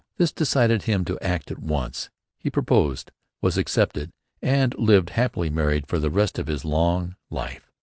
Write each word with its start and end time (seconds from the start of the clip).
This 0.17 0.31
decided 0.31 0.81
him 0.81 1.05
to 1.05 1.19
act 1.23 1.51
at 1.51 1.59
once. 1.59 2.09
He 2.39 2.49
proposed; 2.49 3.11
was 3.39 3.55
accepted; 3.55 4.09
and 4.41 4.73
lived 4.79 5.11
happily 5.11 5.51
married 5.51 5.85
for 5.85 5.99
the 5.99 6.09
rest 6.09 6.39
of 6.39 6.47
his 6.47 6.65
long 6.65 7.15
life. 7.29 7.71